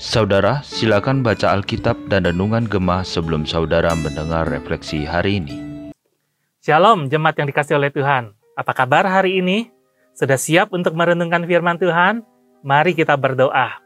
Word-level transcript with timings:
Saudara, 0.00 0.64
silakan 0.64 1.20
baca 1.20 1.52
Alkitab 1.52 2.08
dan 2.08 2.24
Renungan 2.24 2.64
Gemah 2.64 3.04
sebelum 3.04 3.44
saudara 3.44 3.92
mendengar 3.92 4.48
refleksi 4.48 5.04
hari 5.04 5.44
ini. 5.44 5.56
Shalom 6.64 7.12
jemaat 7.12 7.36
yang 7.36 7.52
dikasih 7.52 7.76
oleh 7.76 7.92
Tuhan. 7.92 8.32
Apa 8.56 8.72
kabar 8.72 9.04
hari 9.04 9.44
ini? 9.44 9.68
Sudah 10.16 10.40
siap 10.40 10.72
untuk 10.72 10.96
merenungkan 10.96 11.44
firman 11.44 11.76
Tuhan? 11.76 12.24
Mari 12.64 12.96
kita 12.96 13.20
berdoa. 13.20 13.76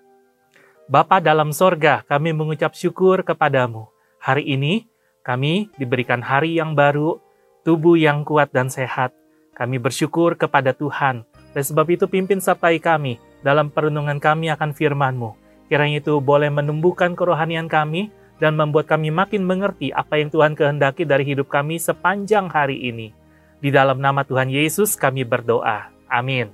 Bapa 0.86 1.18
dalam 1.18 1.50
sorga, 1.50 2.06
kami 2.06 2.30
mengucap 2.30 2.78
syukur 2.78 3.26
kepadamu. 3.26 3.90
Hari 4.22 4.46
ini 4.46 4.86
kami 5.26 5.74
diberikan 5.74 6.22
hari 6.22 6.54
yang 6.54 6.78
baru, 6.78 7.18
tubuh 7.66 7.98
yang 7.98 8.22
kuat 8.22 8.54
dan 8.54 8.70
sehat. 8.70 9.10
Kami 9.58 9.82
bersyukur 9.82 10.38
kepada 10.38 10.70
Tuhan. 10.70 11.26
Dan 11.54 11.62
sebab 11.62 11.86
itu 11.88 12.10
pimpin 12.10 12.42
sertai 12.42 12.82
kami 12.82 13.22
dalam 13.46 13.70
perenungan 13.70 14.18
kami 14.18 14.50
akan 14.50 14.74
firman-Mu 14.74 15.44
Kiranya 15.64 16.04
itu 16.04 16.20
boleh 16.20 16.52
menumbuhkan 16.52 17.16
kerohanian 17.16 17.72
kami 17.72 18.12
dan 18.36 18.58
membuat 18.58 18.84
kami 18.90 19.08
makin 19.08 19.46
mengerti 19.46 19.94
apa 19.94 20.20
yang 20.20 20.28
Tuhan 20.28 20.52
kehendaki 20.52 21.08
dari 21.08 21.24
hidup 21.24 21.48
kami 21.48 21.80
sepanjang 21.80 22.52
hari 22.52 22.76
ini. 22.84 23.16
Di 23.64 23.72
dalam 23.72 23.96
nama 23.96 24.26
Tuhan 24.28 24.52
Yesus 24.52 24.92
kami 24.92 25.24
berdoa. 25.24 25.88
Amin. 26.04 26.52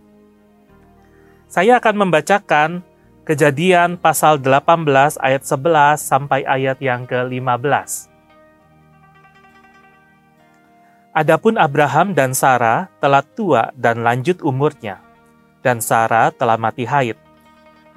Saya 1.50 1.82
akan 1.82 2.06
membacakan 2.06 2.86
Kejadian 3.20 3.94
pasal 3.94 4.42
18 4.42 4.90
ayat 5.22 5.42
11 5.46 6.02
sampai 6.02 6.42
ayat 6.42 6.82
yang 6.82 7.06
ke-15. 7.06 8.09
Adapun 11.10 11.58
Abraham 11.58 12.14
dan 12.14 12.32
Sarah 12.32 12.86
telah 13.02 13.22
tua 13.22 13.74
dan 13.74 14.06
lanjut 14.06 14.38
umurnya, 14.46 15.02
dan 15.60 15.82
Sarah 15.82 16.30
telah 16.30 16.54
mati 16.54 16.86
haid 16.86 17.18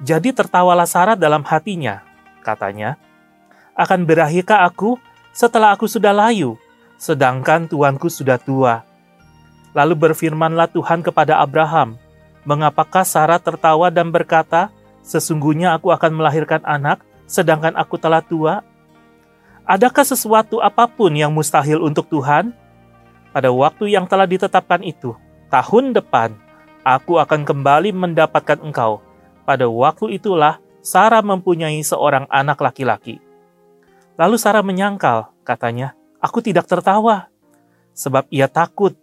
jadi 0.02 0.34
tertawalah 0.34 0.84
Sarah 0.90 1.14
dalam 1.14 1.46
hatinya, 1.46 2.02
katanya, 2.42 2.98
akan 3.78 4.02
berakhirkah 4.02 4.66
aku 4.66 4.98
setelah 5.30 5.70
aku 5.70 5.86
sudah 5.86 6.10
layu, 6.10 6.58
sedangkan 6.98 7.70
tuanku 7.70 8.10
sudah 8.10 8.36
tua. 8.36 8.82
Lalu 9.74 9.94
berfirmanlah 9.94 10.70
Tuhan 10.74 11.02
kepada 11.02 11.38
Abraham, 11.38 11.94
mengapakah 12.42 13.06
Sarah 13.06 13.38
tertawa 13.38 13.90
dan 13.90 14.10
berkata, 14.10 14.70
sesungguhnya 15.06 15.72
aku 15.78 15.94
akan 15.94 16.20
melahirkan 16.20 16.62
anak, 16.66 17.02
sedangkan 17.30 17.74
aku 17.78 17.94
telah 17.98 18.22
tua? 18.22 18.66
Adakah 19.64 20.04
sesuatu 20.04 20.58
apa 20.60 20.84
pun 20.90 21.14
yang 21.14 21.30
mustahil 21.30 21.80
untuk 21.80 22.10
Tuhan? 22.10 22.52
Pada 23.34 23.50
waktu 23.50 23.90
yang 23.90 24.06
telah 24.06 24.30
ditetapkan 24.30 24.78
itu, 24.86 25.10
tahun 25.50 25.90
depan, 25.90 26.38
aku 26.86 27.18
akan 27.18 27.42
kembali 27.42 27.90
mendapatkan 27.90 28.62
engkau, 28.62 29.02
pada 29.42 29.66
waktu 29.66 30.22
itulah 30.22 30.62
Sarah 30.86 31.18
mempunyai 31.18 31.82
seorang 31.82 32.30
anak 32.30 32.62
laki-laki. 32.62 33.18
Lalu 34.14 34.38
Sarah 34.38 34.62
menyangkal, 34.62 35.34
katanya, 35.42 35.98
"Aku 36.22 36.38
tidak 36.38 36.70
tertawa, 36.70 37.26
sebab 37.90 38.30
ia 38.30 38.46
takut." 38.46 38.94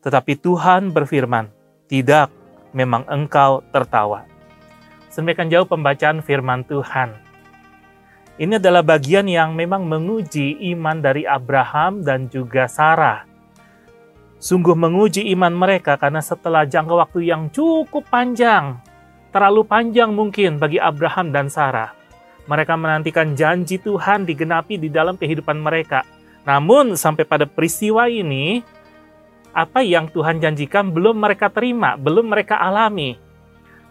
Tetapi 0.00 0.40
Tuhan 0.40 0.96
berfirman, 0.96 1.52
"Tidak, 1.84 2.32
memang 2.72 3.04
engkau 3.12 3.60
tertawa." 3.68 4.24
Semikian 5.12 5.52
jauh 5.52 5.68
pembacaan 5.68 6.24
firman 6.24 6.64
Tuhan. 6.64 7.12
Ini 8.40 8.56
adalah 8.56 8.80
bagian 8.80 9.28
yang 9.28 9.52
memang 9.52 9.84
menguji 9.84 10.56
iman 10.72 11.04
dari 11.04 11.28
Abraham 11.28 12.00
dan 12.00 12.32
juga 12.32 12.64
Sarah. 12.64 13.29
Sungguh 14.40 14.72
menguji 14.72 15.28
iman 15.36 15.52
mereka 15.52 16.00
karena 16.00 16.24
setelah 16.24 16.64
jangka 16.64 16.96
waktu 16.96 17.28
yang 17.28 17.52
cukup 17.52 18.08
panjang, 18.08 18.80
terlalu 19.36 19.68
panjang 19.68 20.16
mungkin 20.16 20.56
bagi 20.56 20.80
Abraham 20.80 21.28
dan 21.28 21.52
Sarah. 21.52 21.92
Mereka 22.48 22.72
menantikan 22.80 23.36
janji 23.36 23.76
Tuhan 23.76 24.24
digenapi 24.24 24.80
di 24.80 24.88
dalam 24.88 25.20
kehidupan 25.20 25.60
mereka. 25.60 26.08
Namun 26.48 26.96
sampai 26.96 27.28
pada 27.28 27.44
peristiwa 27.44 28.08
ini, 28.08 28.64
apa 29.52 29.84
yang 29.84 30.08
Tuhan 30.08 30.40
janjikan 30.40 30.88
belum 30.88 31.20
mereka 31.20 31.52
terima, 31.52 32.00
belum 32.00 32.32
mereka 32.32 32.56
alami. 32.56 33.20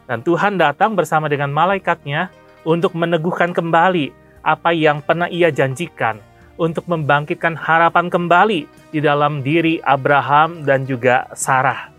Dan 0.10 0.26
Tuhan 0.26 0.58
datang 0.58 0.98
bersama 0.98 1.30
dengan 1.30 1.54
malaikatnya 1.54 2.34
untuk 2.66 2.98
meneguhkan 2.98 3.54
kembali 3.54 4.10
apa 4.42 4.74
yang 4.74 5.06
pernah 5.06 5.30
ia 5.30 5.54
janjikan, 5.54 6.18
untuk 6.58 6.90
membangkitkan 6.90 7.54
harapan 7.54 8.10
kembali 8.10 8.79
di 8.90 9.00
dalam 9.02 9.42
diri 9.46 9.78
Abraham 9.82 10.66
dan 10.66 10.86
juga 10.86 11.30
Sarah. 11.38 11.94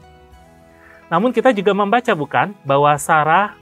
Namun 1.11 1.35
kita 1.35 1.51
juga 1.51 1.75
membaca 1.75 2.15
bukan 2.15 2.55
bahwa 2.63 2.95
Sarah 2.99 3.59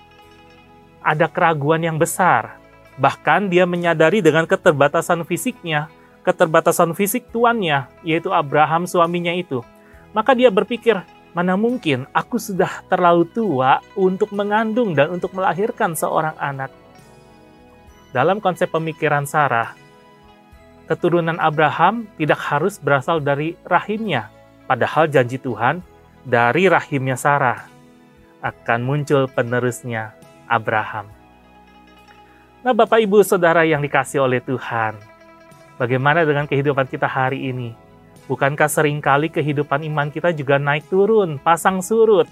ada 1.00 1.24
keraguan 1.28 1.80
yang 1.80 1.96
besar. 1.96 2.60
Bahkan 3.00 3.48
dia 3.48 3.64
menyadari 3.64 4.20
dengan 4.20 4.44
keterbatasan 4.44 5.24
fisiknya, 5.24 5.88
keterbatasan 6.26 6.92
fisik 6.92 7.30
tuannya, 7.32 7.88
yaitu 8.04 8.28
Abraham 8.34 8.84
suaminya 8.84 9.32
itu. 9.32 9.64
Maka 10.12 10.36
dia 10.36 10.52
berpikir, 10.52 11.00
mana 11.32 11.56
mungkin 11.56 12.04
aku 12.12 12.36
sudah 12.36 12.84
terlalu 12.90 13.24
tua 13.32 13.80
untuk 13.96 14.34
mengandung 14.34 14.92
dan 14.92 15.14
untuk 15.14 15.32
melahirkan 15.32 15.96
seorang 15.96 16.36
anak. 16.36 16.68
Dalam 18.12 18.40
konsep 18.42 18.68
pemikiran 18.68 19.24
Sarah, 19.24 19.72
keturunan 20.88 21.36
Abraham 21.36 22.08
tidak 22.16 22.40
harus 22.40 22.80
berasal 22.80 23.20
dari 23.20 23.54
rahimnya, 23.68 24.32
padahal 24.64 25.06
janji 25.06 25.36
Tuhan 25.36 25.84
dari 26.24 26.66
rahimnya 26.66 27.14
Sarah 27.14 27.68
akan 28.40 28.80
muncul 28.82 29.28
penerusnya 29.28 30.16
Abraham. 30.48 31.12
Nah, 32.64 32.74
Bapak 32.74 33.04
Ibu 33.04 33.22
Saudara 33.22 33.62
yang 33.68 33.84
dikasih 33.84 34.24
oleh 34.24 34.40
Tuhan, 34.42 34.98
bagaimana 35.76 36.24
dengan 36.24 36.48
kehidupan 36.48 36.88
kita 36.88 37.06
hari 37.06 37.52
ini? 37.52 37.76
Bukankah 38.26 38.68
sering 38.68 39.00
kali 39.00 39.32
kehidupan 39.32 39.84
iman 39.88 40.08
kita 40.12 40.32
juga 40.36 40.60
naik 40.60 40.88
turun, 40.88 41.40
pasang 41.40 41.80
surut? 41.80 42.28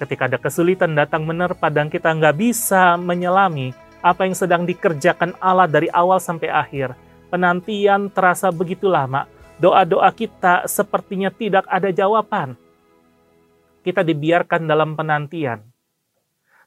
Ketika 0.00 0.28
ada 0.28 0.40
kesulitan 0.40 0.96
datang 0.96 1.28
menerpa 1.28 1.68
dan 1.68 1.92
kita 1.92 2.12
nggak 2.12 2.36
bisa 2.36 2.96
menyelami 2.96 3.72
apa 4.00 4.24
yang 4.24 4.36
sedang 4.36 4.64
dikerjakan 4.64 5.36
Allah 5.40 5.68
dari 5.68 5.92
awal 5.92 6.20
sampai 6.20 6.48
akhir, 6.48 6.96
penantian 7.30 8.10
terasa 8.10 8.50
begitu 8.50 8.90
lama, 8.90 9.30
doa-doa 9.62 10.10
kita 10.10 10.66
sepertinya 10.66 11.30
tidak 11.30 11.64
ada 11.70 11.94
jawaban 11.94 12.58
kita 13.80 14.04
dibiarkan 14.04 14.68
dalam 14.68 14.94
penantian. 14.94 15.64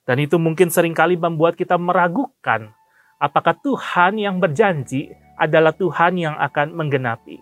Dan 0.03 0.19
itu 0.19 0.35
mungkin 0.35 0.67
sering 0.67 0.91
kali 0.91 1.15
membuat 1.15 1.55
kita 1.55 1.79
meragukan 1.79 2.75
apakah 3.21 3.55
Tuhan 3.55 4.19
yang 4.19 4.35
berjanji 4.43 5.15
adalah 5.39 5.71
Tuhan 5.71 6.19
yang 6.19 6.35
akan 6.35 6.75
menggenapi. 6.75 7.39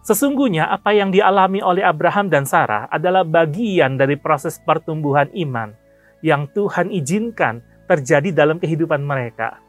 Sesungguhnya 0.00 0.72
apa 0.72 0.96
yang 0.96 1.12
dialami 1.12 1.60
oleh 1.60 1.84
Abraham 1.84 2.32
dan 2.32 2.48
Sarah 2.48 2.88
adalah 2.88 3.20
bagian 3.20 4.00
dari 4.00 4.16
proses 4.16 4.56
pertumbuhan 4.56 5.28
iman 5.36 5.76
yang 6.24 6.48
Tuhan 6.48 6.88
izinkan 6.88 7.60
terjadi 7.84 8.32
dalam 8.32 8.56
kehidupan 8.56 9.04
mereka. 9.04 9.60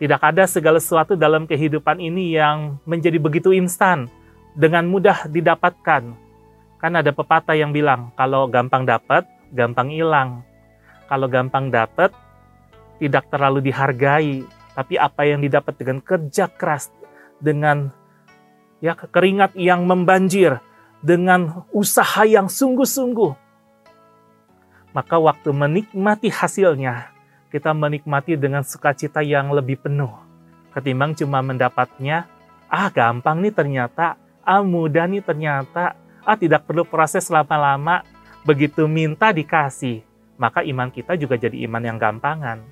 Tidak 0.00 0.20
ada 0.20 0.48
segala 0.48 0.80
sesuatu 0.80 1.12
dalam 1.12 1.44
kehidupan 1.44 2.00
ini 2.00 2.32
yang 2.32 2.80
menjadi 2.88 3.20
begitu 3.20 3.52
instan, 3.52 4.08
dengan 4.56 4.88
mudah 4.88 5.28
didapatkan, 5.28 6.16
Kan 6.80 6.96
ada 6.96 7.12
pepatah 7.12 7.52
yang 7.52 7.76
bilang, 7.76 8.08
kalau 8.16 8.48
gampang 8.48 8.88
dapat, 8.88 9.28
gampang 9.52 9.92
hilang. 9.92 10.40
Kalau 11.12 11.28
gampang 11.28 11.68
dapat, 11.68 12.08
tidak 12.96 13.28
terlalu 13.28 13.68
dihargai. 13.68 14.48
Tapi 14.72 14.96
apa 14.96 15.28
yang 15.28 15.44
didapat 15.44 15.76
dengan 15.76 16.00
kerja 16.00 16.48
keras, 16.48 16.88
dengan 17.36 17.92
ya 18.80 18.96
keringat 18.96 19.52
yang 19.60 19.84
membanjir, 19.84 20.56
dengan 21.04 21.68
usaha 21.68 22.24
yang 22.24 22.48
sungguh-sungguh, 22.48 23.32
maka 24.96 25.20
waktu 25.20 25.52
menikmati 25.52 26.32
hasilnya, 26.32 27.12
kita 27.50 27.74
menikmati 27.74 28.38
dengan 28.38 28.62
sukacita 28.62 29.20
yang 29.20 29.50
lebih 29.50 29.82
penuh. 29.82 30.10
Ketimbang 30.70 31.18
cuma 31.18 31.42
mendapatnya, 31.42 32.30
ah 32.70 32.88
gampang 32.94 33.42
nih 33.42 33.50
ternyata, 33.50 34.14
ah 34.46 34.62
mudah 34.62 35.10
nih 35.10 35.20
ternyata, 35.20 35.98
ah 36.22 36.38
tidak 36.38 36.64
perlu 36.64 36.86
proses 36.86 37.26
lama-lama, 37.26 38.06
begitu 38.46 38.86
minta 38.86 39.34
dikasih, 39.34 40.06
maka 40.38 40.62
iman 40.62 40.88
kita 40.88 41.18
juga 41.18 41.34
jadi 41.34 41.66
iman 41.66 41.82
yang 41.82 41.98
gampangan. 41.98 42.62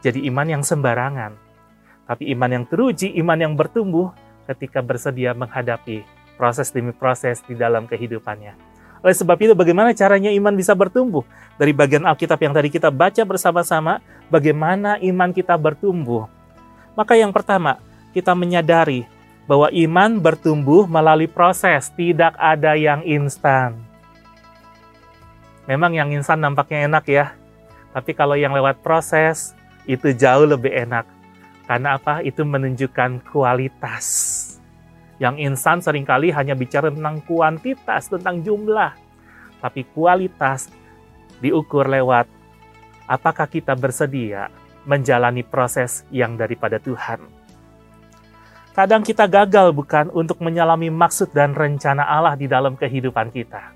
Jadi 0.00 0.24
iman 0.32 0.48
yang 0.48 0.64
sembarangan. 0.64 1.36
Tapi 2.08 2.32
iman 2.32 2.50
yang 2.50 2.64
teruji, 2.64 3.12
iman 3.20 3.36
yang 3.36 3.52
bertumbuh 3.52 4.16
ketika 4.48 4.80
bersedia 4.80 5.36
menghadapi 5.36 6.08
proses 6.40 6.72
demi 6.72 6.96
proses 6.96 7.44
di 7.44 7.52
dalam 7.52 7.84
kehidupannya. 7.84 8.67
Oleh 8.98 9.14
sebab 9.14 9.38
itu 9.38 9.54
bagaimana 9.54 9.94
caranya 9.94 10.28
iman 10.34 10.54
bisa 10.54 10.74
bertumbuh? 10.74 11.22
Dari 11.54 11.70
bagian 11.70 12.06
Alkitab 12.06 12.38
yang 12.42 12.54
tadi 12.54 12.68
kita 12.70 12.90
baca 12.90 13.22
bersama-sama, 13.22 14.02
bagaimana 14.26 14.98
iman 14.98 15.30
kita 15.30 15.54
bertumbuh? 15.54 16.26
Maka 16.98 17.14
yang 17.14 17.30
pertama, 17.30 17.78
kita 18.10 18.34
menyadari 18.34 19.06
bahwa 19.46 19.70
iman 19.70 20.18
bertumbuh 20.18 20.90
melalui 20.90 21.30
proses, 21.30 21.94
tidak 21.94 22.34
ada 22.36 22.74
yang 22.74 23.06
instan. 23.06 23.78
Memang 25.70 25.94
yang 25.94 26.10
instan 26.10 26.42
nampaknya 26.42 26.90
enak 26.90 27.04
ya, 27.06 27.26
tapi 27.94 28.12
kalau 28.18 28.34
yang 28.34 28.52
lewat 28.52 28.82
proses 28.82 29.54
itu 29.86 30.10
jauh 30.12 30.44
lebih 30.44 30.74
enak. 30.74 31.06
Karena 31.70 32.00
apa? 32.00 32.24
Itu 32.24 32.42
menunjukkan 32.48 33.28
kualitas. 33.28 34.57
Yang 35.18 35.34
instan 35.50 35.82
sering 35.82 36.06
kali 36.06 36.30
hanya 36.30 36.54
bicara 36.54 36.94
tentang 36.94 37.18
kuantitas, 37.26 38.06
tentang 38.06 38.38
jumlah. 38.42 38.94
Tapi 39.58 39.82
kualitas 39.90 40.70
diukur 41.42 41.90
lewat 41.90 42.30
apakah 43.10 43.50
kita 43.50 43.74
bersedia 43.74 44.50
menjalani 44.86 45.42
proses 45.42 46.06
yang 46.14 46.38
daripada 46.38 46.78
Tuhan. 46.78 47.18
Kadang 48.78 49.02
kita 49.02 49.26
gagal 49.26 49.74
bukan 49.74 50.06
untuk 50.14 50.38
menyalami 50.38 50.86
maksud 50.86 51.34
dan 51.34 51.50
rencana 51.50 52.06
Allah 52.06 52.38
di 52.38 52.46
dalam 52.46 52.78
kehidupan 52.78 53.34
kita. 53.34 53.74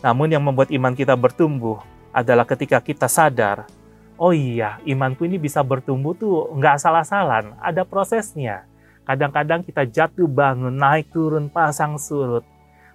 Namun 0.00 0.32
yang 0.32 0.40
membuat 0.40 0.72
iman 0.72 0.96
kita 0.96 1.12
bertumbuh 1.12 1.84
adalah 2.08 2.48
ketika 2.48 2.80
kita 2.80 3.12
sadar, 3.12 3.68
oh 4.16 4.32
iya, 4.32 4.80
imanku 4.88 5.28
ini 5.28 5.36
bisa 5.36 5.60
bertumbuh 5.60 6.16
tuh 6.16 6.48
nggak 6.56 6.80
asal-asalan, 6.80 7.52
ada 7.60 7.84
prosesnya. 7.84 8.64
Kadang-kadang 9.04 9.60
kita 9.64 9.84
jatuh 9.84 10.28
bangun, 10.28 10.72
naik 10.72 11.12
turun, 11.12 11.52
pasang 11.52 12.00
surut. 12.00 12.44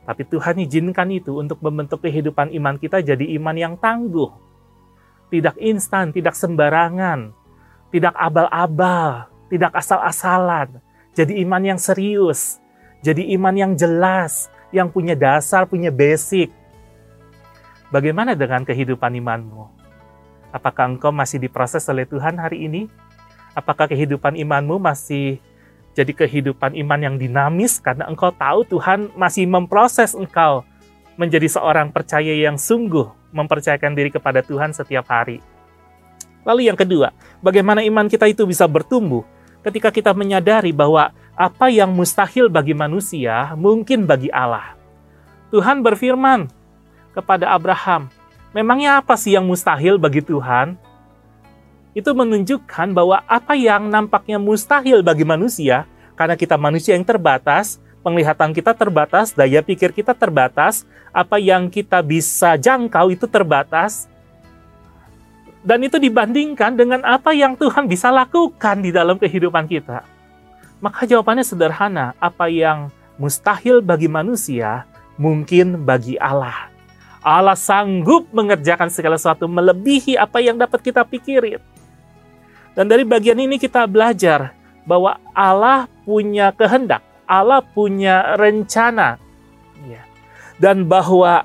Tapi 0.05 0.25
Tuhan 0.25 0.57
izinkan 0.65 1.09
itu 1.13 1.37
untuk 1.37 1.61
membentuk 1.61 2.01
kehidupan 2.01 2.49
iman 2.57 2.75
kita 2.81 3.01
jadi 3.05 3.25
iman 3.37 3.53
yang 3.53 3.73
tangguh. 3.77 4.33
Tidak 5.29 5.61
instan, 5.61 6.09
tidak 6.09 6.33
sembarangan, 6.33 7.29
tidak 7.93 8.17
abal-abal, 8.17 9.29
tidak 9.53 9.69
asal-asalan. 9.77 10.81
Jadi 11.13 11.37
iman 11.45 11.61
yang 11.61 11.77
serius, 11.77 12.57
jadi 13.05 13.21
iman 13.37 13.53
yang 13.53 13.71
jelas, 13.77 14.49
yang 14.73 14.89
punya 14.89 15.13
dasar, 15.13 15.69
punya 15.69 15.93
basic, 15.93 16.49
Bagaimana 17.89 18.37
dengan 18.37 18.61
kehidupan 18.61 19.17
imanmu? 19.17 19.65
Apakah 20.53 20.93
engkau 20.93 21.09
masih 21.09 21.41
diproses 21.41 21.81
oleh 21.89 22.05
Tuhan 22.05 22.37
hari 22.37 22.69
ini? 22.69 22.85
Apakah 23.57 23.89
kehidupan 23.89 24.37
imanmu 24.37 24.77
masih 24.77 25.41
jadi 25.97 26.11
kehidupan 26.13 26.77
iman 26.85 26.99
yang 26.99 27.15
dinamis 27.17 27.81
karena 27.81 28.05
engkau 28.07 28.29
tahu 28.33 28.65
Tuhan 28.65 29.13
masih 29.17 29.49
memproses 29.49 30.13
engkau 30.13 30.63
menjadi 31.19 31.49
seorang 31.51 31.91
percaya 31.91 32.31
yang 32.31 32.55
sungguh 32.55 33.09
mempercayakan 33.35 33.93
diri 33.93 34.09
kepada 34.09 34.39
Tuhan 34.41 34.71
setiap 34.71 35.05
hari. 35.11 35.43
Lalu 36.47 36.71
yang 36.71 36.79
kedua, 36.79 37.11
bagaimana 37.43 37.83
iman 37.83 38.07
kita 38.07 38.25
itu 38.25 38.47
bisa 38.47 38.63
bertumbuh 38.65 39.27
ketika 39.61 39.91
kita 39.91 40.15
menyadari 40.15 40.71
bahwa 40.71 41.11
apa 41.35 41.67
yang 41.67 41.91
mustahil 41.91 42.47
bagi 42.47 42.71
manusia 42.71 43.51
mungkin 43.59 44.07
bagi 44.07 44.31
Allah. 44.31 44.79
Tuhan 45.51 45.83
berfirman, 45.83 46.47
kepada 47.13 47.51
Abraham. 47.53 48.07
Memangnya 48.55 49.01
apa 49.01 49.13
sih 49.19 49.35
yang 49.35 49.45
mustahil 49.45 50.01
bagi 50.01 50.23
Tuhan? 50.23 50.79
Itu 51.99 52.15
menunjukkan 52.15 52.95
bahwa 52.95 53.19
apa 53.27 53.59
yang 53.59 53.91
nampaknya 53.91 54.39
mustahil 54.39 55.03
bagi 55.03 55.27
manusia, 55.27 55.83
karena 56.15 56.39
kita 56.39 56.55
manusia 56.55 56.95
yang 56.95 57.03
terbatas, 57.03 57.83
penglihatan 57.99 58.55
kita 58.55 58.71
terbatas, 58.71 59.35
daya 59.35 59.59
pikir 59.59 59.91
kita 59.91 60.15
terbatas, 60.15 60.87
apa 61.11 61.35
yang 61.35 61.67
kita 61.67 61.99
bisa 61.99 62.55
jangkau 62.55 63.11
itu 63.11 63.27
terbatas, 63.27 64.07
dan 65.59 65.83
itu 65.83 65.99
dibandingkan 65.99 66.79
dengan 66.79 67.03
apa 67.03 67.35
yang 67.35 67.59
Tuhan 67.59 67.91
bisa 67.91 68.07
lakukan 68.15 68.79
di 68.79 68.95
dalam 68.95 69.19
kehidupan 69.19 69.67
kita. 69.67 70.07
Maka 70.79 71.03
jawabannya 71.03 71.43
sederhana, 71.43 72.15
apa 72.15 72.47
yang 72.47 72.87
mustahil 73.19 73.83
bagi 73.83 74.07
manusia 74.07 74.87
mungkin 75.19 75.83
bagi 75.83 76.15
Allah. 76.15 76.71
Allah 77.19 77.59
sanggup 77.59 78.31
mengerjakan 78.31 78.87
segala 78.87 79.19
sesuatu 79.19 79.51
melebihi 79.51 80.15
apa 80.15 80.39
yang 80.39 80.55
dapat 80.55 80.79
kita 80.79 81.03
pikirin. 81.03 81.59
Dan 82.77 82.85
dari 82.87 83.03
bagian 83.03 83.37
ini 83.39 83.57
kita 83.57 83.85
belajar 83.89 84.53
bahwa 84.85 85.17
Allah 85.33 85.89
punya 86.05 86.53
kehendak, 86.55 87.03
Allah 87.25 87.61
punya 87.61 88.37
rencana. 88.37 89.19
Ya. 89.85 90.03
Dan 90.59 90.85
bahwa 90.85 91.43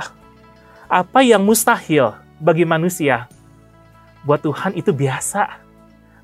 apa 0.89 1.21
yang 1.25 1.43
mustahil 1.43 2.15
bagi 2.39 2.67
manusia, 2.67 3.27
buat 4.23 4.41
Tuhan 4.45 4.77
itu 4.79 4.91
biasa. 4.95 5.61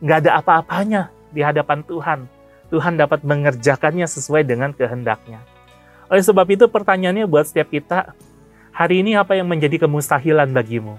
Nggak 0.00 0.18
ada 0.26 0.30
apa-apanya 0.40 1.02
di 1.32 1.40
hadapan 1.44 1.84
Tuhan. 1.84 2.24
Tuhan 2.70 2.94
dapat 2.96 3.26
mengerjakannya 3.26 4.06
sesuai 4.06 4.46
dengan 4.46 4.70
kehendaknya. 4.70 5.42
Oleh 6.06 6.22
sebab 6.22 6.46
itu 6.50 6.70
pertanyaannya 6.70 7.26
buat 7.26 7.50
setiap 7.50 7.70
kita, 7.74 8.14
Hari 8.70 9.02
ini 9.02 9.12
apa 9.18 9.36
yang 9.36 9.50
menjadi 9.50 9.82
kemustahilan 9.82 10.54
bagimu? 10.54 10.96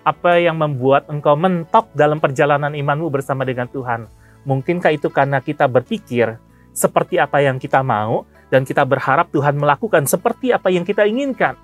Apa 0.00 0.40
yang 0.40 0.56
membuat 0.56 1.06
engkau 1.12 1.36
mentok 1.36 1.92
dalam 1.92 2.18
perjalanan 2.18 2.72
imanmu 2.72 3.12
bersama 3.12 3.44
dengan 3.44 3.68
Tuhan? 3.68 4.08
Mungkinkah 4.48 4.96
itu 4.96 5.12
karena 5.12 5.44
kita 5.44 5.68
berpikir 5.68 6.40
seperti 6.72 7.20
apa 7.20 7.44
yang 7.44 7.60
kita 7.60 7.84
mau 7.84 8.24
dan 8.48 8.64
kita 8.64 8.82
berharap 8.88 9.28
Tuhan 9.28 9.60
melakukan 9.60 10.08
seperti 10.08 10.56
apa 10.56 10.72
yang 10.72 10.88
kita 10.88 11.04
inginkan? 11.04 11.60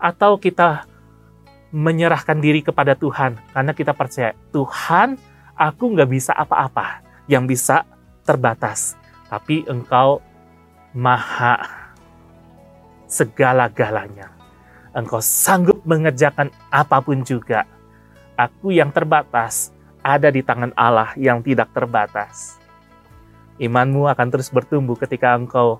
Atau 0.00 0.40
kita 0.40 0.88
menyerahkan 1.72 2.36
diri 2.36 2.60
kepada 2.60 2.92
Tuhan 2.92 3.40
karena 3.56 3.72
kita 3.72 3.96
percaya 3.96 4.36
Tuhan 4.52 5.16
aku 5.56 5.96
nggak 5.96 6.10
bisa 6.12 6.36
apa-apa 6.36 7.00
yang 7.32 7.48
bisa 7.48 7.88
terbatas 8.28 8.92
tapi 9.32 9.64
engkau 9.64 10.20
maha 10.92 11.88
segala-galanya 13.08 14.41
engkau 14.92 15.20
sanggup 15.20 15.80
mengerjakan 15.84 16.52
apa 16.68 17.00
pun 17.00 17.24
juga. 17.24 17.64
Aku 18.36 18.72
yang 18.72 18.92
terbatas 18.92 19.72
ada 20.02 20.28
di 20.28 20.42
tangan 20.42 20.72
Allah 20.74 21.12
yang 21.16 21.40
tidak 21.40 21.70
terbatas. 21.72 22.58
Imanmu 23.60 24.08
akan 24.08 24.28
terus 24.32 24.50
bertumbuh 24.50 24.98
ketika 24.98 25.36
engkau 25.36 25.78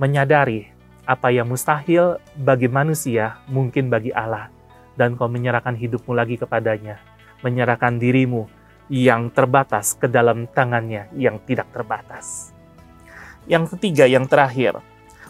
menyadari 0.00 0.72
apa 1.06 1.30
yang 1.30 1.50
mustahil 1.50 2.18
bagi 2.38 2.66
manusia 2.70 3.38
mungkin 3.50 3.90
bagi 3.90 4.10
Allah 4.14 4.50
dan 4.94 5.14
kau 5.18 5.28
menyerahkan 5.28 5.76
hidupmu 5.76 6.12
lagi 6.12 6.38
kepadanya, 6.38 7.00
menyerahkan 7.42 7.96
dirimu 7.96 8.48
yang 8.92 9.32
terbatas 9.32 9.96
ke 9.96 10.10
dalam 10.10 10.44
tangannya 10.50 11.08
yang 11.16 11.40
tidak 11.48 11.70
terbatas. 11.72 12.52
Yang 13.48 13.74
ketiga, 13.76 14.06
yang 14.06 14.28
terakhir, 14.30 14.78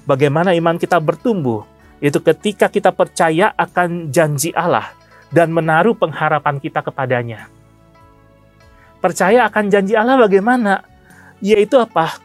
bagaimana 0.04 0.52
iman 0.52 0.76
kita 0.76 1.00
bertumbuh 1.00 1.64
itu 2.02 2.18
ketika 2.18 2.66
kita 2.66 2.90
percaya 2.90 3.54
akan 3.54 4.10
janji 4.10 4.50
Allah 4.50 4.90
dan 5.30 5.54
menaruh 5.54 5.94
pengharapan 5.94 6.58
kita 6.58 6.82
kepadanya. 6.82 7.46
Percaya 8.98 9.46
akan 9.46 9.70
janji 9.70 9.94
Allah 9.94 10.18
bagaimana? 10.18 10.82
Yaitu 11.38 11.78
apa? 11.78 12.18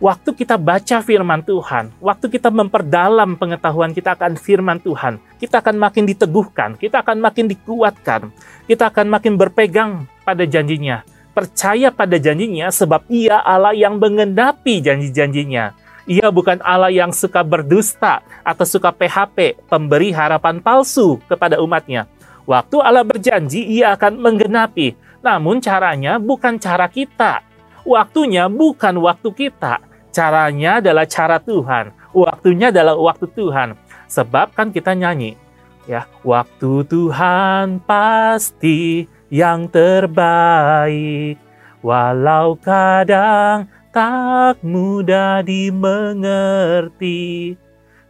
Waktu 0.00 0.32
kita 0.32 0.56
baca 0.56 1.04
firman 1.04 1.44
Tuhan, 1.44 1.92
waktu 2.00 2.32
kita 2.32 2.48
memperdalam 2.48 3.36
pengetahuan 3.36 3.92
kita 3.92 4.16
akan 4.16 4.36
firman 4.40 4.80
Tuhan, 4.80 5.20
kita 5.36 5.60
akan 5.60 5.76
makin 5.76 6.08
diteguhkan, 6.08 6.80
kita 6.80 7.04
akan 7.04 7.20
makin 7.20 7.44
dikuatkan, 7.52 8.32
kita 8.64 8.88
akan 8.88 9.12
makin 9.12 9.36
berpegang 9.36 10.08
pada 10.24 10.48
janjinya, 10.48 11.04
percaya 11.36 11.92
pada 11.92 12.16
janjinya 12.16 12.72
sebab 12.72 13.04
ia 13.12 13.44
Allah 13.44 13.76
yang 13.76 14.00
mengendapi 14.00 14.80
janji-janjinya. 14.80 15.76
Ia 16.10 16.26
bukan 16.26 16.58
Allah 16.66 16.90
yang 16.90 17.14
suka 17.14 17.46
berdusta 17.46 18.18
atau 18.42 18.66
suka 18.66 18.90
PHP, 18.90 19.62
pemberi 19.70 20.10
harapan 20.10 20.58
palsu 20.58 21.22
kepada 21.30 21.62
umatnya. 21.62 22.10
Waktu 22.50 22.82
Allah 22.82 23.06
berjanji, 23.06 23.62
ia 23.62 23.94
akan 23.94 24.18
menggenapi. 24.18 24.98
Namun 25.22 25.62
caranya 25.62 26.18
bukan 26.18 26.58
cara 26.58 26.90
kita. 26.90 27.46
Waktunya 27.86 28.50
bukan 28.50 28.98
waktu 28.98 29.30
kita. 29.30 29.78
Caranya 30.10 30.82
adalah 30.82 31.06
cara 31.06 31.38
Tuhan. 31.38 31.94
Waktunya 32.10 32.74
adalah 32.74 32.98
waktu 32.98 33.30
Tuhan. 33.30 33.78
Sebab 34.10 34.50
kan 34.50 34.74
kita 34.74 34.98
nyanyi, 34.98 35.38
ya, 35.86 36.10
waktu 36.26 36.90
Tuhan 36.90 37.78
pasti 37.86 39.06
yang 39.30 39.70
terbaik. 39.70 41.38
Walau 41.86 42.58
kadang 42.58 43.70
tak 43.90 44.62
mudah 44.62 45.42
dimengerti. 45.42 47.18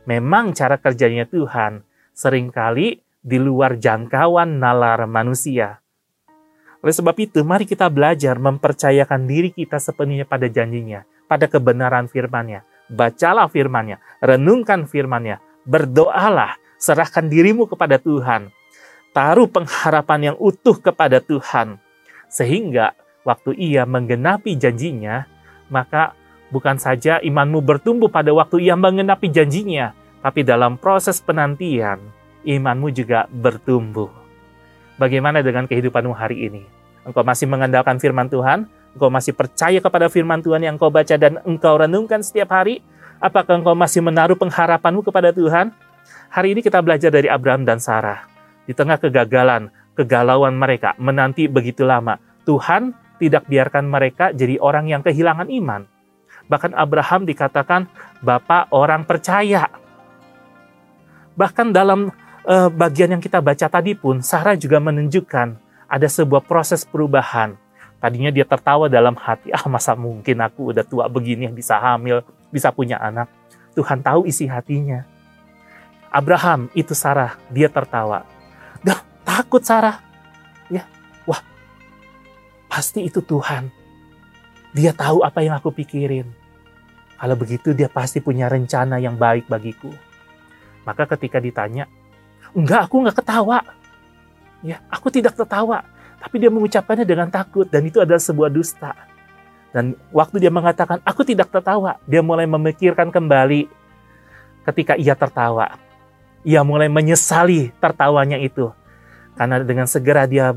Memang 0.04 0.52
cara 0.52 0.76
kerjanya 0.76 1.24
Tuhan 1.24 1.80
sering 2.12 2.52
kali 2.52 3.00
di 3.20 3.36
luar 3.40 3.76
jangkauan 3.80 4.60
nalar 4.60 5.08
manusia. 5.08 5.80
Oleh 6.80 6.96
sebab 6.96 7.12
itu, 7.20 7.44
mari 7.44 7.68
kita 7.68 7.92
belajar 7.92 8.40
mempercayakan 8.40 9.28
diri 9.28 9.52
kita 9.52 9.76
sepenuhnya 9.76 10.24
pada 10.24 10.48
janjinya, 10.48 11.04
pada 11.28 11.44
kebenaran 11.44 12.08
firmannya. 12.08 12.64
Bacalah 12.88 13.52
firmannya, 13.52 14.00
renungkan 14.24 14.88
firmannya, 14.88 15.38
berdoalah, 15.68 16.56
serahkan 16.80 17.28
dirimu 17.28 17.68
kepada 17.68 18.00
Tuhan. 18.00 18.48
Taruh 19.12 19.48
pengharapan 19.52 20.32
yang 20.32 20.36
utuh 20.40 20.80
kepada 20.80 21.20
Tuhan. 21.20 21.76
Sehingga 22.32 22.96
waktu 23.28 23.52
ia 23.60 23.84
menggenapi 23.84 24.56
janjinya, 24.56 25.28
maka 25.70 26.12
bukan 26.50 26.76
saja 26.76 27.22
imanmu 27.22 27.62
bertumbuh 27.62 28.10
pada 28.10 28.34
waktu 28.34 28.68
ia 28.68 28.74
mengenapi 28.74 29.30
janjinya, 29.30 29.94
tapi 30.20 30.44
dalam 30.44 30.76
proses 30.76 31.22
penantian, 31.22 32.02
imanmu 32.44 32.92
juga 32.92 33.30
bertumbuh. 33.30 34.10
Bagaimana 35.00 35.40
dengan 35.40 35.64
kehidupanmu 35.64 36.12
hari 36.12 36.50
ini? 36.52 36.62
Engkau 37.08 37.24
masih 37.24 37.48
mengandalkan 37.48 37.96
firman 37.96 38.28
Tuhan? 38.28 38.68
Engkau 38.92 39.08
masih 39.08 39.32
percaya 39.32 39.80
kepada 39.80 40.12
firman 40.12 40.44
Tuhan 40.44 40.60
yang 40.60 40.76
engkau 40.76 40.92
baca 40.92 41.16
dan 41.16 41.40
engkau 41.48 41.80
renungkan 41.80 42.20
setiap 42.20 42.52
hari? 42.52 42.84
Apakah 43.16 43.64
engkau 43.64 43.72
masih 43.72 44.04
menaruh 44.04 44.36
pengharapanmu 44.36 45.00
kepada 45.00 45.32
Tuhan? 45.32 45.72
Hari 46.28 46.52
ini 46.52 46.60
kita 46.60 46.84
belajar 46.84 47.08
dari 47.08 47.32
Abraham 47.32 47.64
dan 47.64 47.80
Sarah. 47.80 48.28
Di 48.68 48.76
tengah 48.76 49.00
kegagalan, 49.00 49.72
kegalauan 49.96 50.52
mereka 50.52 50.92
menanti 51.00 51.48
begitu 51.48 51.82
lama, 51.88 52.20
Tuhan 52.44 52.92
tidak 53.20 53.44
biarkan 53.44 53.84
mereka 53.84 54.32
jadi 54.32 54.56
orang 54.56 54.88
yang 54.88 55.04
kehilangan 55.04 55.52
iman. 55.52 55.84
Bahkan 56.50 56.74
Abraham 56.74 57.28
dikatakan 57.28 57.86
bapak 58.24 58.72
orang 58.74 59.06
percaya. 59.06 59.70
Bahkan 61.38 61.70
dalam 61.70 62.10
uh, 62.48 62.68
bagian 62.72 63.14
yang 63.14 63.22
kita 63.22 63.38
baca 63.38 63.70
tadi 63.70 63.94
pun, 63.94 64.18
Sarah 64.24 64.58
juga 64.58 64.82
menunjukkan 64.82 65.48
ada 65.86 66.08
sebuah 66.10 66.42
proses 66.42 66.82
perubahan. 66.82 67.54
Tadinya 68.00 68.32
dia 68.32 68.48
tertawa 68.48 68.88
dalam 68.88 69.12
hati, 69.14 69.52
ah 69.52 69.62
masa 69.68 69.92
mungkin 69.92 70.40
aku 70.40 70.72
udah 70.72 70.82
tua 70.88 71.04
begini 71.06 71.46
bisa 71.52 71.76
hamil, 71.76 72.24
bisa 72.48 72.72
punya 72.72 72.96
anak. 72.96 73.28
Tuhan 73.76 74.00
tahu 74.00 74.24
isi 74.26 74.48
hatinya. 74.48 75.04
Abraham 76.10 76.66
itu 76.74 76.96
Sarah, 76.96 77.38
dia 77.52 77.70
tertawa. 77.70 78.26
Dah 78.82 78.98
takut 79.22 79.62
Sarah. 79.62 80.09
Pasti 82.70 83.10
itu 83.10 83.18
Tuhan. 83.18 83.66
Dia 84.70 84.94
tahu 84.94 85.26
apa 85.26 85.42
yang 85.42 85.58
aku 85.58 85.74
pikirin. 85.74 86.30
Kalau 87.18 87.34
begitu 87.34 87.74
dia 87.74 87.90
pasti 87.90 88.22
punya 88.22 88.46
rencana 88.46 89.02
yang 89.02 89.18
baik 89.18 89.50
bagiku. 89.50 89.90
Maka 90.86 91.04
ketika 91.18 91.42
ditanya, 91.42 91.90
enggak 92.54 92.86
aku 92.86 93.02
enggak 93.02 93.18
ketawa. 93.20 93.60
Ya, 94.62 94.78
aku 94.86 95.10
tidak 95.10 95.34
tertawa, 95.34 95.82
tapi 96.22 96.38
dia 96.38 96.48
mengucapkannya 96.52 97.04
dengan 97.04 97.28
takut 97.28 97.66
dan 97.66 97.82
itu 97.84 97.98
adalah 97.98 98.22
sebuah 98.22 98.48
dusta. 98.52 98.94
Dan 99.74 99.98
waktu 100.14 100.38
dia 100.38 100.52
mengatakan 100.54 101.02
aku 101.02 101.26
tidak 101.26 101.50
tertawa, 101.50 101.98
dia 102.06 102.22
mulai 102.22 102.46
memikirkan 102.46 103.10
kembali 103.10 103.66
ketika 104.70 104.94
ia 104.94 105.18
tertawa. 105.18 105.80
Ia 106.46 106.64
mulai 106.64 106.88
menyesali 106.88 107.74
tertawanya 107.82 108.40
itu. 108.40 108.72
Karena 109.36 109.60
dengan 109.60 109.88
segera 109.88 110.24
dia 110.24 110.56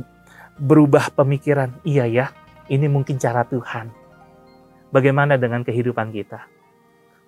berubah 0.58 1.10
pemikiran, 1.14 1.74
iya 1.86 2.06
ya, 2.06 2.26
ini 2.70 2.86
mungkin 2.86 3.18
cara 3.18 3.46
Tuhan. 3.48 3.90
Bagaimana 4.94 5.42
dengan 5.42 5.66
kehidupan 5.66 6.14
kita? 6.14 6.46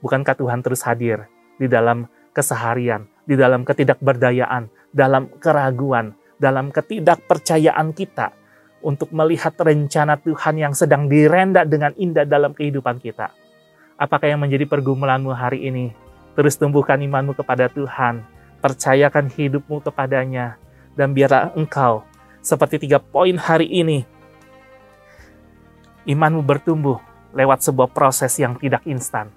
Bukankah 0.01 0.38
Tuhan 0.38 0.62
terus 0.62 0.86
hadir 0.86 1.25
di 1.58 1.65
dalam 1.65 2.05
keseharian, 2.36 3.10
di 3.25 3.34
dalam 3.34 3.65
ketidakberdayaan, 3.65 4.70
dalam 4.94 5.34
keraguan, 5.41 6.13
dalam 6.38 6.70
ketidakpercayaan 6.70 7.96
kita 7.98 8.36
untuk 8.86 9.10
melihat 9.10 9.58
rencana 9.58 10.22
Tuhan 10.22 10.62
yang 10.62 10.74
sedang 10.77 11.10
direndak 11.10 11.65
dengan 11.65 11.96
indah 11.98 12.27
dalam 12.27 12.53
kehidupan 12.53 13.01
kita. 13.01 13.34
Apakah 13.98 14.29
yang 14.29 14.44
menjadi 14.44 14.70
pergumulanmu 14.70 15.34
hari 15.34 15.65
ini? 15.65 15.89
Terus 16.38 16.60
tumbuhkan 16.60 17.01
imanmu 17.01 17.34
kepada 17.34 17.72
Tuhan, 17.72 18.22
percayakan 18.60 19.32
hidupmu 19.32 19.82
kepadanya, 19.82 20.60
dan 20.94 21.15
biarlah 21.15 21.55
engkau 21.55 22.03
seperti 22.45 22.85
tiga 22.85 23.01
poin 23.01 23.33
hari 23.41 23.65
ini, 23.65 24.05
imanmu 26.05 26.45
bertumbuh 26.45 27.01
lewat 27.33 27.65
sebuah 27.65 27.89
proses 27.89 28.37
yang 28.37 28.61
tidak 28.61 28.85
instan. 28.85 29.33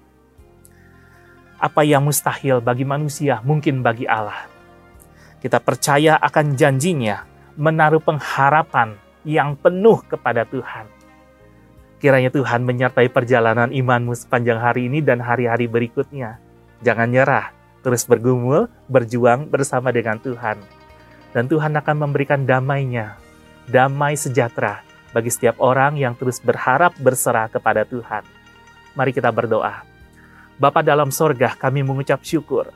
Apa 1.57 1.81
yang 1.81 2.05
mustahil 2.05 2.61
bagi 2.61 2.85
manusia 2.85 3.41
mungkin 3.41 3.81
bagi 3.81 4.05
Allah 4.05 4.59
kita 5.39 5.63
percaya 5.63 6.19
akan 6.19 6.59
janjinya, 6.59 7.23
menaruh 7.55 8.03
pengharapan 8.03 8.99
yang 9.23 9.55
penuh 9.55 10.03
kepada 10.03 10.43
Tuhan. 10.43 10.83
Kiranya 11.99 12.31
Tuhan 12.31 12.63
menyertai 12.67 13.07
perjalanan 13.07 13.71
imanmu 13.71 14.15
sepanjang 14.19 14.59
hari 14.59 14.91
ini 14.91 14.99
dan 14.99 15.23
hari-hari 15.23 15.67
berikutnya. 15.67 16.43
Jangan 16.83 17.11
nyerah, 17.11 17.55
terus 17.83 18.03
bergumul, 18.03 18.67
berjuang 18.91 19.47
bersama 19.47 19.95
dengan 19.95 20.19
Tuhan. 20.19 20.59
Dan 21.29 21.45
Tuhan 21.45 21.77
akan 21.77 22.09
memberikan 22.09 22.41
damainya, 22.41 23.17
damai 23.69 24.17
sejahtera 24.17 24.81
bagi 25.13 25.29
setiap 25.29 25.61
orang 25.61 25.97
yang 25.97 26.17
terus 26.17 26.41
berharap 26.41 26.97
berserah 26.97 27.49
kepada 27.49 27.85
Tuhan. 27.85 28.25
Mari 28.97 29.13
kita 29.13 29.29
berdoa. 29.29 29.85
Bapa 30.57 30.81
dalam 30.81 31.13
sorga, 31.13 31.53
kami 31.53 31.85
mengucap 31.85 32.19
syukur. 32.25 32.73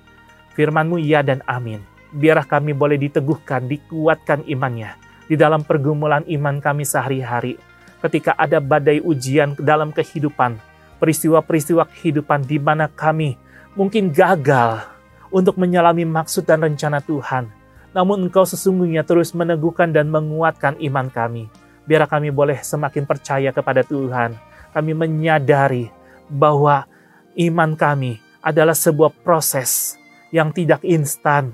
Firmanmu 0.54 1.02
ya 1.02 1.26
dan 1.26 1.42
amin 1.50 1.94
biarlah 2.14 2.46
kami 2.46 2.78
boleh 2.78 3.02
diteguhkan, 3.02 3.66
dikuatkan 3.66 4.46
imannya 4.46 4.94
di 5.26 5.34
dalam 5.34 5.66
pergumulan 5.66 6.22
iman 6.30 6.62
kami 6.62 6.86
sehari-hari. 6.86 7.58
Ketika 8.00 8.38
ada 8.38 8.62
badai 8.62 9.02
ujian 9.02 9.58
dalam 9.58 9.90
kehidupan, 9.90 10.60
peristiwa-peristiwa 11.02 11.90
kehidupan 11.90 12.46
di 12.46 12.62
mana 12.62 12.86
kami 12.86 13.36
mungkin 13.74 14.14
gagal 14.14 14.86
untuk 15.34 15.58
menyelami 15.58 16.06
maksud 16.06 16.46
dan 16.46 16.62
rencana 16.62 17.02
Tuhan. 17.02 17.50
Namun 17.94 18.30
Engkau 18.30 18.46
sesungguhnya 18.46 19.06
terus 19.06 19.38
meneguhkan 19.38 19.94
dan 19.94 20.10
menguatkan 20.10 20.78
iman 20.82 21.08
kami. 21.14 21.50
Biar 21.86 22.10
kami 22.10 22.34
boleh 22.34 22.58
semakin 22.62 23.06
percaya 23.06 23.54
kepada 23.54 23.86
Tuhan. 23.86 24.34
Kami 24.74 24.92
menyadari 24.98 25.94
bahwa 26.26 26.90
iman 27.38 27.78
kami 27.78 28.18
adalah 28.42 28.74
sebuah 28.74 29.14
proses 29.22 30.02
yang 30.34 30.50
tidak 30.50 30.82
instan, 30.82 31.54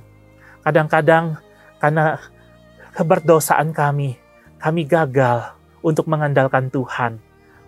Kadang-kadang 0.59 1.39
karena 1.79 2.19
keberdosaan 2.91 3.71
kami, 3.71 4.19
kami 4.59 4.83
gagal 4.83 5.55
untuk 5.79 6.11
mengandalkan 6.11 6.67
Tuhan. 6.67 7.17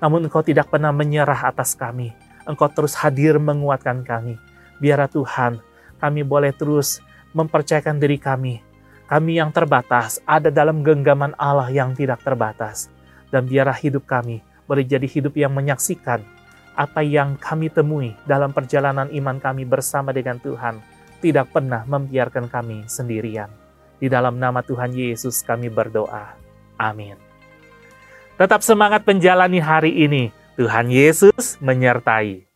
Namun 0.03 0.27
Engkau 0.27 0.43
tidak 0.43 0.67
pernah 0.67 0.91
menyerah 0.91 1.47
atas 1.47 1.73
kami. 1.73 2.11
Engkau 2.43 2.67
terus 2.67 2.97
hadir 2.99 3.39
menguatkan 3.39 4.03
kami. 4.03 4.35
Biarlah 4.83 5.07
Tuhan, 5.07 5.63
kami 6.03 6.21
boleh 6.27 6.51
terus 6.51 6.99
mempercayakan 7.31 7.97
diri 7.99 8.19
kami. 8.19 8.63
Kami 9.11 9.39
yang 9.39 9.51
terbatas 9.51 10.23
ada 10.23 10.47
dalam 10.47 10.83
genggaman 10.87 11.35
Allah 11.35 11.67
yang 11.67 11.91
tidak 11.91 12.23
terbatas. 12.23 12.87
Dan 13.27 13.47
biarlah 13.47 13.75
hidup 13.75 14.07
kami 14.07 14.43
boleh 14.67 14.87
jadi 14.87 15.07
hidup 15.07 15.35
yang 15.35 15.51
menyaksikan 15.51 16.23
apa 16.75 17.03
yang 17.03 17.35
kami 17.35 17.67
temui 17.67 18.15
dalam 18.23 18.55
perjalanan 18.55 19.11
iman 19.11 19.37
kami 19.39 19.67
bersama 19.67 20.15
dengan 20.15 20.39
Tuhan 20.39 20.79
tidak 21.19 21.51
pernah 21.51 21.83
membiarkan 21.85 22.47
kami 22.47 22.87
sendirian. 22.87 23.51
Di 24.01 24.09
dalam 24.09 24.41
nama 24.41 24.65
Tuhan 24.65 24.95
Yesus 24.97 25.45
kami 25.45 25.69
berdoa. 25.69 26.33
Amin. 26.81 27.19
Tetap 28.41 28.65
semangat 28.65 29.05
menjalani 29.05 29.61
hari 29.61 29.93
ini. 30.01 30.33
Tuhan 30.57 30.89
Yesus 30.89 31.61
menyertai. 31.61 32.50